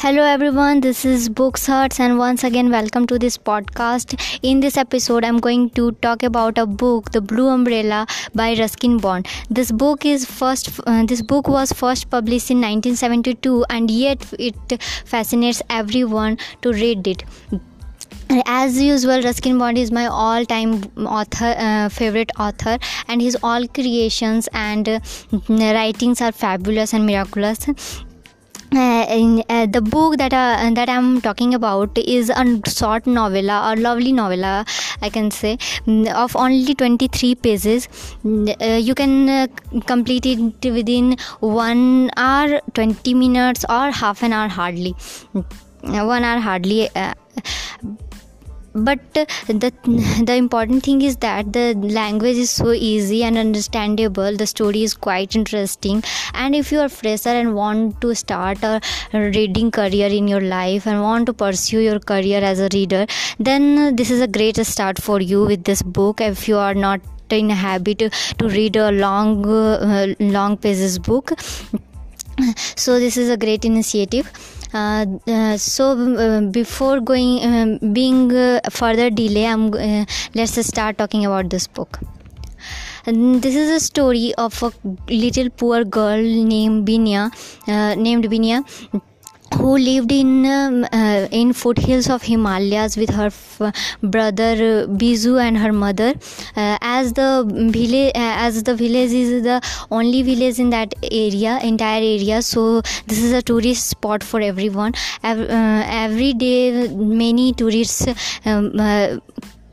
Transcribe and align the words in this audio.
Hello 0.00 0.22
everyone, 0.22 0.80
this 0.80 1.04
is 1.04 1.28
Books 1.28 1.66
Hearts, 1.66 1.98
and 1.98 2.18
once 2.18 2.44
again 2.44 2.70
welcome 2.70 3.04
to 3.08 3.18
this 3.18 3.36
podcast. 3.36 4.14
In 4.44 4.60
this 4.60 4.76
episode, 4.76 5.24
I'm 5.24 5.40
going 5.40 5.70
to 5.70 5.90
talk 5.90 6.22
about 6.22 6.56
a 6.56 6.66
book, 6.66 7.10
The 7.10 7.20
Blue 7.20 7.48
Umbrella 7.48 8.06
by 8.32 8.54
Ruskin 8.54 8.98
Bond. 8.98 9.26
This 9.50 9.72
book 9.72 10.06
is 10.06 10.24
first 10.24 10.70
uh, 10.86 11.04
this 11.04 11.20
book 11.20 11.48
was 11.48 11.72
first 11.72 12.10
published 12.10 12.52
in 12.52 12.58
1972 12.58 13.64
and 13.70 13.90
yet 13.90 14.24
it 14.38 14.80
fascinates 15.04 15.62
everyone 15.68 16.38
to 16.62 16.72
read 16.72 17.08
it 17.08 17.24
as 18.46 18.80
usual 18.80 19.22
ruskin 19.22 19.58
bond 19.58 19.78
is 19.78 19.90
my 19.90 20.06
all 20.06 20.44
time 20.44 20.72
author 21.06 21.54
uh, 21.56 21.88
favorite 21.88 22.30
author 22.38 22.78
and 23.08 23.22
his 23.22 23.36
all 23.42 23.66
creations 23.68 24.48
and 24.52 24.88
uh, 24.88 25.00
writings 25.48 26.20
are 26.20 26.32
fabulous 26.32 26.92
and 26.92 27.06
miraculous 27.06 27.66
in, 28.72 29.42
uh, 29.48 29.66
the 29.66 29.80
book 29.80 30.18
that 30.18 30.32
uh, 30.32 30.70
that 30.74 30.88
I'm 30.88 31.20
talking 31.20 31.54
about 31.54 31.96
is 31.96 32.30
a 32.30 32.44
short 32.68 33.06
novella, 33.06 33.72
a 33.72 33.76
lovely 33.76 34.12
novella, 34.12 34.64
I 35.02 35.08
can 35.08 35.30
say, 35.30 35.56
mm, 35.86 36.12
of 36.12 36.36
only 36.36 36.74
23 36.74 37.34
pages. 37.36 37.88
Mm, 38.24 38.54
uh, 38.60 38.76
you 38.76 38.94
can 38.94 39.28
uh, 39.28 39.46
complete 39.86 40.26
it 40.26 40.72
within 40.72 41.16
one 41.40 42.10
hour, 42.16 42.60
20 42.74 43.14
minutes, 43.14 43.64
or 43.68 43.90
half 43.90 44.22
an 44.22 44.32
hour 44.32 44.48
hardly. 44.48 44.94
Mm, 45.34 46.06
one 46.06 46.24
hour 46.24 46.40
hardly 46.40 46.88
but 48.84 49.00
the 49.14 49.26
the 50.24 50.34
important 50.34 50.84
thing 50.84 51.02
is 51.02 51.16
that 51.18 51.52
the 51.52 51.74
language 51.74 52.36
is 52.36 52.50
so 52.50 52.72
easy 52.72 53.22
and 53.24 53.38
understandable. 53.38 54.36
The 54.36 54.46
story 54.46 54.82
is 54.82 54.94
quite 54.94 55.34
interesting. 55.34 56.02
And 56.34 56.54
if 56.54 56.72
you 56.72 56.80
are 56.80 56.88
fresher 56.88 57.30
and 57.30 57.54
want 57.54 58.00
to 58.00 58.14
start 58.14 58.62
a 58.62 58.80
reading 59.12 59.70
career 59.70 60.08
in 60.08 60.28
your 60.28 60.40
life 60.40 60.86
and 60.86 61.02
want 61.02 61.26
to 61.26 61.32
pursue 61.32 61.80
your 61.80 61.98
career 61.98 62.40
as 62.40 62.60
a 62.60 62.68
reader 62.72 63.06
then 63.38 63.96
this 63.96 64.10
is 64.10 64.20
a 64.20 64.26
great 64.26 64.56
start 64.66 65.00
for 65.00 65.20
you 65.20 65.44
with 65.44 65.64
this 65.64 65.82
book. 65.82 66.20
If 66.20 66.48
you 66.48 66.56
are 66.56 66.74
not 66.74 67.00
in 67.30 67.50
habit 67.50 67.98
to 68.38 68.48
read 68.48 68.76
a 68.76 68.90
long 68.90 69.46
uh, 69.46 70.14
long 70.18 70.56
pages 70.56 70.98
book. 70.98 71.32
So 72.76 73.00
this 73.00 73.16
is 73.16 73.30
a 73.30 73.36
great 73.36 73.64
initiative 73.64 74.30
Uh, 74.72 75.06
uh, 75.26 75.56
so 75.56 75.92
um, 75.92 76.16
uh, 76.18 76.40
before 76.50 77.00
going 77.00 77.42
um, 77.42 77.92
being 77.94 78.30
uh, 78.36 78.60
further 78.70 79.08
delay 79.08 79.46
i'm 79.46 79.70
let's 80.34 80.66
start 80.66 80.98
talking 80.98 81.24
about 81.24 81.48
this 81.48 81.66
book. 81.66 81.98
And 83.06 83.40
this 83.40 83.54
is 83.54 83.70
a 83.70 83.80
story 83.80 84.34
of 84.36 84.62
a 84.62 84.70
little 85.08 85.48
poor 85.48 85.84
girl 85.84 86.20
named 86.20 86.86
Binya, 86.86 87.30
named 87.96 88.24
Binya 88.24 88.62
who 89.54 89.76
lived 89.76 90.12
in 90.12 90.46
um, 90.46 90.84
uh, 90.92 91.28
in 91.30 91.52
foothills 91.52 92.08
of 92.08 92.22
Himalayas 92.22 92.96
with 92.96 93.10
her 93.10 93.26
f- 93.26 93.98
brother 94.02 94.52
uh, 94.52 94.86
Biju 94.86 95.40
and 95.40 95.58
her 95.58 95.72
mother. 95.72 96.14
Uh, 96.56 96.78
as 96.80 97.12
the 97.12 97.44
village, 97.48 98.12
uh, 98.14 98.34
as 98.46 98.62
the 98.62 98.74
village 98.74 99.12
is 99.12 99.42
the 99.42 99.60
only 99.90 100.22
village 100.22 100.58
in 100.58 100.70
that 100.70 100.94
area, 101.10 101.58
entire 101.62 102.02
area, 102.02 102.42
so 102.42 102.80
this 103.06 103.22
is 103.22 103.32
a 103.32 103.42
tourist 103.42 103.86
spot 103.86 104.22
for 104.22 104.40
everyone. 104.40 104.92
Every, 105.22 105.48
uh, 105.48 105.84
every 105.86 106.32
day, 106.34 106.88
many 106.88 107.52
tourists. 107.52 108.06
Um, 108.44 108.72
uh, 108.78 109.18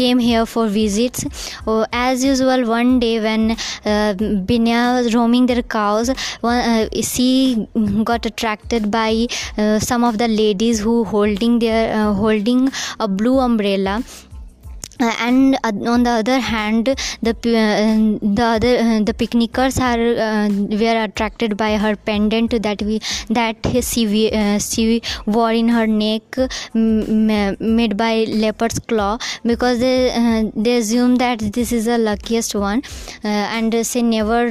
came 0.00 0.18
here 0.18 0.44
for 0.46 0.66
visits. 0.68 1.24
Oh, 1.66 1.86
as 1.92 2.24
usual, 2.24 2.64
one 2.66 3.00
day 3.00 3.20
when 3.20 3.50
uh, 3.52 4.14
Binya 4.50 4.80
was 4.96 5.14
roaming 5.14 5.46
their 5.46 5.62
cows, 5.62 6.10
one, 6.40 6.58
uh, 6.58 6.88
she 7.02 7.66
got 8.04 8.26
attracted 8.26 8.90
by 8.90 9.26
uh, 9.56 9.78
some 9.78 10.04
of 10.04 10.18
the 10.18 10.28
ladies 10.28 10.80
who 10.80 11.04
holding 11.04 11.58
their 11.58 11.84
uh, 11.98 12.12
holding 12.12 12.70
a 13.00 13.08
blue 13.08 13.38
umbrella 13.38 14.02
and 15.00 15.54
uh, 15.64 15.72
on 15.94 16.02
the 16.02 16.10
other 16.10 16.38
hand 16.40 16.86
the 17.22 17.30
uh, 17.30 18.34
the 18.36 18.42
other 18.42 18.76
uh, 18.76 19.00
the 19.02 19.14
picnickers 19.14 19.78
are 19.78 20.00
uh, 20.26 20.48
were 20.82 21.04
attracted 21.04 21.56
by 21.56 21.76
her 21.76 21.94
pendant 21.96 22.50
that 22.62 22.82
we 22.82 23.00
that 23.28 23.56
she, 23.82 24.30
uh, 24.32 24.58
she 24.58 25.02
wore 25.26 25.52
in 25.52 25.68
her 25.68 25.86
neck 25.86 26.22
made 26.74 27.96
by 27.96 28.24
leopard's 28.28 28.78
claw 28.80 29.18
because 29.44 29.78
they 29.78 30.50
they 30.56 30.76
assume 30.78 31.16
that 31.16 31.38
this 31.38 31.72
is 31.72 31.84
the 31.84 31.98
luckiest 31.98 32.54
one 32.54 32.82
and 33.22 33.86
she 33.86 34.02
never 34.02 34.50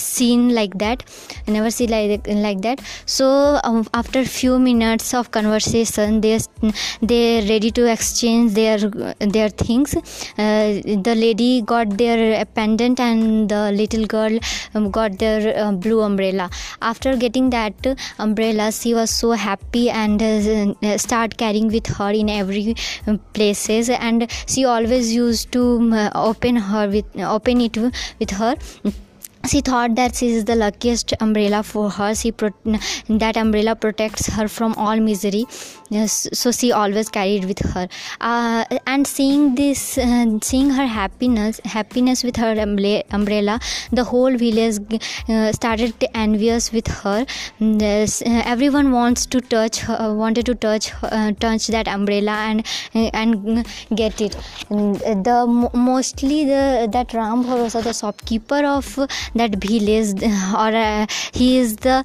seen 0.00 0.54
like 0.54 0.78
that. 0.78 1.04
I 1.46 1.50
never 1.52 1.70
see 1.70 1.86
like 1.86 2.26
like 2.28 2.60
that. 2.62 2.80
So 3.06 3.60
um, 3.64 3.86
after 3.94 4.24
few 4.24 4.58
minutes 4.58 5.12
of 5.14 5.30
conversation 5.30 6.20
they 6.20 6.38
they 7.02 7.46
ready 7.48 7.70
to 7.78 7.86
exchange 7.90 8.54
their 8.54 8.78
their 9.36 9.48
things. 9.48 9.94
Uh, 10.38 10.80
the 11.08 11.14
lady 11.16 11.62
got 11.62 11.96
their 11.98 12.44
pendant 12.44 13.00
and 13.00 13.48
the 13.48 13.72
little 13.72 14.06
girl 14.06 14.38
um, 14.74 14.90
got 14.90 15.18
their 15.18 15.56
uh, 15.56 15.72
blue 15.72 16.00
umbrella. 16.00 16.50
After 16.82 17.16
getting 17.16 17.50
that 17.50 17.74
umbrella 18.18 18.70
she 18.72 18.94
was 18.94 19.10
so 19.10 19.32
happy 19.32 19.88
and 19.90 20.22
uh, 20.22 20.98
start 20.98 21.36
carrying 21.36 21.68
with 21.68 21.86
her 21.98 22.10
in 22.10 22.28
every 22.28 22.74
um, 23.06 23.18
places. 23.34 23.90
And 23.90 24.30
she 24.46 24.64
always 24.64 25.14
used 25.14 25.52
to 25.52 25.62
um, 25.78 26.10
open 26.14 26.56
her 26.56 26.88
with 26.88 27.06
open 27.20 27.60
it 27.60 27.76
with 27.76 28.30
her 28.30 28.56
she 29.48 29.60
thought 29.60 29.94
that 29.96 30.16
she 30.16 30.28
is 30.28 30.44
the 30.44 30.54
luckiest 30.54 31.14
umbrella 31.20 31.62
for 31.62 31.90
her. 31.90 32.14
She 32.14 32.32
pro- 32.32 32.50
that 33.08 33.36
umbrella 33.36 33.74
protects 33.74 34.26
her 34.26 34.48
from 34.48 34.74
all 34.74 35.00
misery. 35.00 35.46
So 36.06 36.52
she 36.52 36.70
always 36.70 37.08
carried 37.08 37.46
with 37.46 37.58
her. 37.70 37.88
Uh, 38.20 38.64
and 38.86 39.06
seeing 39.06 39.54
this 39.54 39.98
uh, 39.98 40.38
seeing 40.42 40.70
her 40.70 40.86
happiness 40.86 41.60
happiness 41.64 42.22
with 42.22 42.36
her 42.36 42.52
umbrella 43.10 43.58
the 43.90 44.04
whole 44.04 44.36
village 44.36 44.78
uh, 45.28 45.52
started 45.52 45.94
envious 46.14 46.70
with 46.72 46.86
her. 46.86 47.26
Uh, 47.60 48.06
everyone 48.54 48.92
wants 48.92 49.26
to 49.26 49.40
touch 49.40 49.80
her, 49.80 50.14
wanted 50.14 50.46
to 50.46 50.54
touch 50.54 50.92
uh, 51.02 51.32
touch 51.32 51.66
that 51.68 51.88
umbrella 51.88 52.32
and 52.32 52.64
and 52.94 53.66
get 53.94 54.20
it. 54.20 54.36
The 54.68 55.70
mostly 55.74 56.44
the 56.44 56.88
that 56.92 57.12
ram 57.14 57.44
bharosa 57.44 57.82
the 57.82 57.92
shopkeeper 57.92 58.64
of 58.64 58.96
that 59.34 59.56
village 59.56 60.22
or 60.22 60.74
uh, 60.74 61.06
he 61.32 61.58
is 61.58 61.76
the 61.76 62.04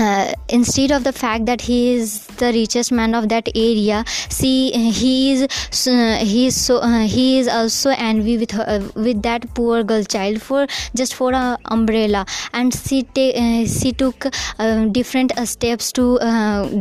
uh, 0.00 0.32
instead 0.48 0.90
of 0.90 1.04
the 1.04 1.12
fact 1.12 1.46
that 1.46 1.60
he 1.60 1.94
is 1.94 2.26
the 2.42 2.52
richest 2.52 2.92
man 2.92 3.14
of 3.14 3.28
that 3.28 3.48
area 3.54 4.04
see 4.28 4.70
he 4.90 5.32
is 5.32 5.42
uh, 5.86 6.16
he 6.16 6.46
is 6.46 6.56
so 6.66 6.78
uh, 6.78 7.06
he 7.14 7.38
is 7.38 7.48
also 7.48 7.90
envy 7.90 8.36
with 8.38 8.50
her, 8.52 8.64
uh, 8.66 8.80
with 8.94 9.22
that 9.22 9.46
poor 9.54 9.82
girl 9.84 10.02
child 10.04 10.40
for 10.42 10.66
just 10.94 11.14
for 11.14 11.32
a 11.32 11.58
umbrella. 11.66 12.24
And 12.52 12.74
she 12.74 13.02
ta- 13.02 13.34
uh, 13.42 13.66
she 13.66 13.92
took 13.92 14.26
uh, 14.58 14.84
different 14.86 15.32
steps 15.46 15.92
to 15.92 16.18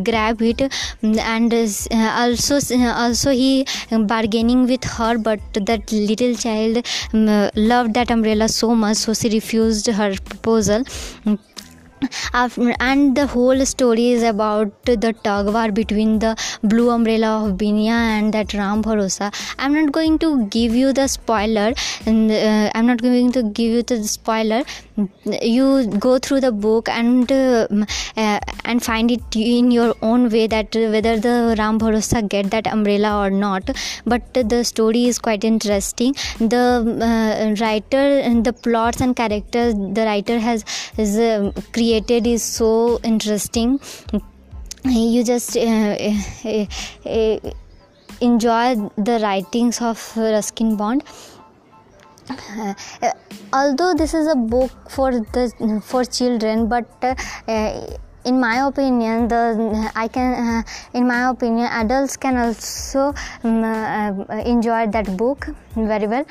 grab 0.03 0.41
it. 0.41 0.61
And 1.01 1.53
also 1.53 2.59
also 3.03 3.31
he 3.31 3.65
bargaining 3.91 4.65
with 4.67 4.83
her 4.83 5.17
but 5.17 5.39
that 5.53 5.91
little 5.91 6.35
child 6.35 6.85
um, 7.13 7.49
loved 7.55 7.93
that 7.93 8.11
umbrella 8.11 8.47
so 8.47 8.73
much 8.75 8.97
so 8.97 9.13
she 9.13 9.29
refused 9.29 9.87
her 9.87 10.15
proposal 10.31 10.83
and 12.33 13.15
the 13.15 13.27
whole 13.27 13.65
story 13.65 14.11
is 14.11 14.23
about 14.23 14.85
the 14.85 15.13
tug 15.23 15.53
war 15.53 15.71
between 15.71 16.19
the 16.19 16.35
blue 16.63 16.89
umbrella 16.89 17.45
of 17.45 17.57
Binya 17.57 17.97
and 18.17 18.33
that 18.33 18.53
Ram 18.53 18.83
Bharosa. 18.83 19.33
I'm 19.57 19.73
not 19.73 19.91
going 19.91 20.19
to 20.19 20.45
give 20.45 20.75
you 20.75 20.93
the 20.93 21.07
spoiler, 21.07 21.73
and 22.05 22.31
uh, 22.31 22.71
I'm 22.75 22.85
not 22.85 23.01
going 23.01 23.31
to 23.33 23.43
give 23.43 23.71
you 23.71 23.83
the 23.83 24.03
spoiler. 24.03 24.63
You 25.41 25.87
go 25.87 26.19
through 26.19 26.41
the 26.41 26.51
book 26.51 26.89
and 26.89 27.31
uh, 27.31 27.67
uh, 28.17 28.39
and 28.65 28.83
find 28.83 29.11
it 29.11 29.35
in 29.35 29.71
your 29.71 29.95
own 30.01 30.29
way 30.29 30.47
that 30.47 30.75
whether 30.75 31.17
the 31.19 31.55
Ram 31.57 31.79
Bharosa 31.79 32.27
get 32.27 32.51
that 32.51 32.67
umbrella 32.67 33.25
or 33.25 33.29
not. 33.29 33.69
But 34.05 34.33
the 34.33 34.63
story 34.63 35.05
is 35.05 35.19
quite 35.19 35.43
interesting. 35.43 36.13
The 36.39 36.65
uh, 37.09 37.61
writer, 37.61 37.97
and 37.97 38.45
the 38.45 38.53
plots 38.53 39.01
and 39.01 39.15
characters, 39.15 39.73
the 39.73 40.03
writer 40.05 40.39
has 40.39 40.65
is 40.97 41.17
uh, 41.17 41.51
created 41.73 41.88
created 41.89 42.27
is 42.27 42.43
so 42.43 42.99
interesting. 43.03 43.79
You 44.85 45.23
just 45.23 45.57
uh, 45.57 45.97
uh, 46.45 46.65
uh, 47.05 47.39
enjoy 48.21 48.75
the 48.97 49.19
writings 49.21 49.81
of 49.81 50.01
ruskin 50.15 50.75
bond. 50.77 51.03
Uh, 52.29 52.73
although 53.51 53.93
this 53.93 54.13
is 54.13 54.27
a 54.27 54.35
book 54.35 54.71
for 54.89 55.11
the 55.11 55.81
for 55.83 56.03
children 56.05 56.67
but 56.67 56.85
uh, 57.01 57.87
in 58.25 58.39
my 58.39 58.67
opinion 58.67 59.27
the 59.27 59.91
i 59.95 60.07
can 60.07 60.33
uh, 60.33 60.63
in 60.93 61.07
my 61.07 61.29
opinion 61.29 61.67
adults 61.71 62.17
can 62.17 62.37
also 62.37 63.13
um, 63.43 63.63
uh, 63.63 64.35
enjoy 64.45 64.87
that 64.87 65.15
book 65.17 65.47
very 65.75 66.07
well. 66.07 66.25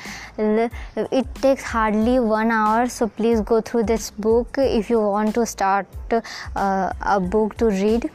It 0.95 1.33
takes 1.35 1.63
hardly 1.63 2.19
one 2.19 2.51
hour 2.51 2.87
so 2.87 3.07
please 3.07 3.41
go 3.41 3.61
through 3.61 3.83
this 3.83 4.11
book 4.11 4.57
if 4.57 4.89
you 4.89 4.99
want 4.99 5.33
to 5.35 5.45
start 5.45 5.87
uh, 6.11 6.93
a 7.01 7.19
book 7.19 7.57
to 7.57 7.65
read. 7.65 8.09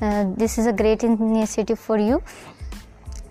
Uh, 0.00 0.24
this 0.36 0.58
is 0.58 0.66
a 0.66 0.72
great 0.72 1.04
initiative 1.04 1.78
for 1.78 1.98
you 1.98 2.22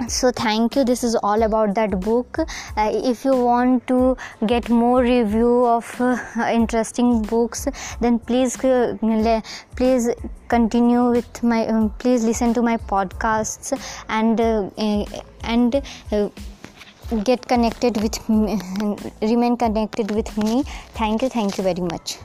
so 0.07 0.31
thank 0.31 0.75
you. 0.75 0.83
This 0.83 1.03
is 1.03 1.15
all 1.15 1.44
about 1.44 1.75
that 1.75 2.00
book. 2.00 2.39
Uh, 2.39 2.92
if 2.94 3.24
you 3.25 3.36
want 3.36 3.88
to 3.88 4.18
get 4.45 4.69
more 4.69 5.01
review 5.01 5.65
of 5.65 5.89
uh, 6.00 6.18
interesting 6.51 7.21
books 7.21 7.68
then 8.00 8.19
please 8.19 8.63
uh, 8.63 9.42
please 9.75 10.09
continue 10.48 11.09
with 11.09 11.44
my 11.44 11.65
um, 11.68 11.89
please 12.00 12.24
listen 12.24 12.53
to 12.53 12.62
my 12.62 12.77
podcasts 12.77 13.71
and 14.09 14.42
uh, 14.42 14.69
eh, 14.77 15.06
and 15.44 15.81
uh, 16.12 16.30
get 17.24 17.45
connected 17.47 18.01
with 18.01 18.18
me, 18.30 18.59
remain 19.21 19.57
connected 19.57 20.12
with 20.12 20.38
me. 20.38 20.63
Thank 20.94 21.21
you. 21.21 21.30
Thank 21.30 21.57
you 21.57 21.63
very 21.63 21.81
much 21.81 22.18